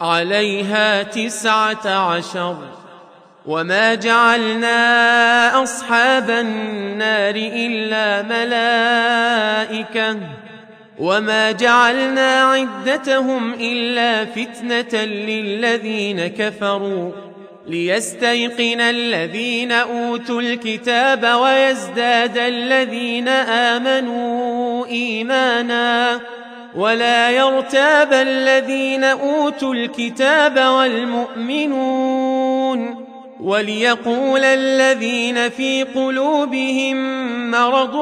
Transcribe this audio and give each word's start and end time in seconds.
عليها 0.00 1.02
تسعة 1.02 1.88
عشر. 1.88 2.56
وما 3.46 3.94
جعلنا 3.94 5.62
أصحاب 5.62 6.30
النار 6.30 7.34
إلا 7.34 8.22
ملائكة. 8.22 10.16
وما 10.98 11.52
جعلنا 11.52 12.42
عدتهم 12.42 13.54
إلا 13.54 14.24
فتنة 14.24 15.04
للذين 15.04 16.26
كفروا. 16.26 17.12
ليستيقن 17.66 18.80
الذين 18.80 19.72
أوتوا 19.72 20.40
الكتاب 20.40 21.24
ويزداد 21.24 22.38
الذين 22.38 23.28
آمنوا 23.28 24.86
إيمانا. 24.86 26.20
ولا 26.78 27.30
يرتاب 27.30 28.12
الذين 28.12 29.04
أوتوا 29.04 29.74
الكتاب 29.74 30.58
والمؤمنون 30.58 32.08
وليقول 33.40 34.44
الذين 34.44 35.48
في 35.48 35.82
قلوبهم 35.82 36.96
مرض 37.50 37.94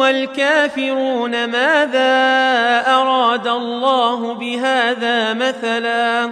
والكافرون 0.00 1.44
ماذا 1.44 2.10
أراد 2.86 3.46
الله 3.46 4.34
بهذا 4.34 5.34
مثلا 5.34 6.30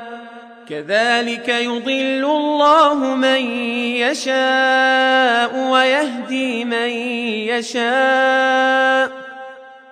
كذلك 0.68 1.48
يضل 1.48 2.24
الله 2.24 2.94
من 2.94 3.40
يشاء 3.96 5.70
ويهدي 5.70 6.64
من 6.64 6.88
يشاء 7.48 9.23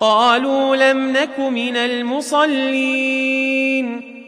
قالوا 0.00 0.76
لم 0.76 1.12
نك 1.12 1.38
من 1.38 1.76
المصلين 1.76 3.30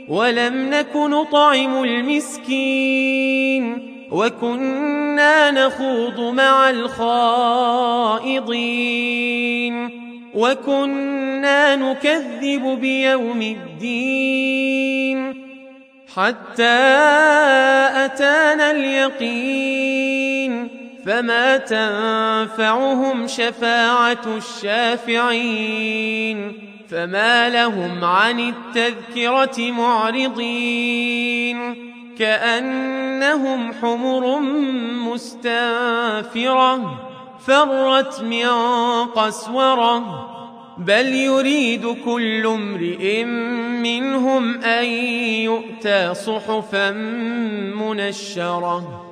ولم 0.09 0.71
نك 0.71 0.97
نطعم 0.97 1.84
المسكين 1.84 3.93
وكنا 4.11 5.50
نخوض 5.50 6.21
مع 6.21 6.71
الخائضين 6.71 8.43
وكنا 10.34 11.77
نكذب 11.77 12.78
بيوم 12.81 13.43
الدين 13.43 15.43
حتى 16.16 16.78
أتانا 18.05 18.71
اليقين 18.71 20.81
فما 21.07 21.57
تنفعهم 21.57 23.27
شفاعه 23.27 24.37
الشافعين 24.37 25.93
فما 26.89 27.49
لهم 27.49 28.05
عن 28.05 28.41
التذكره 28.41 29.71
معرضين 29.73 31.12
كانهم 32.19 33.73
حمر 33.73 34.38
مستنفره 35.12 36.99
فرت 37.47 38.21
من 38.21 38.47
قسوره 39.05 40.29
بل 40.79 41.06
يريد 41.06 41.87
كل 42.05 42.47
امرئ 42.47 43.25
منهم 43.82 44.61
ان 44.61 44.85
يؤتى 45.44 46.15
صحفا 46.15 46.91
منشره 47.76 49.12